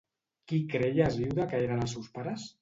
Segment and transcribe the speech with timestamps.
[0.51, 2.49] Qui creia Hesíode que eren els seus pares?